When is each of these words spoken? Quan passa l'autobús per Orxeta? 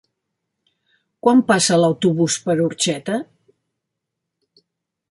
Quan 1.27 1.43
passa 1.51 1.79
l'autobús 1.83 2.39
per 2.49 2.57
Orxeta? 2.65 3.21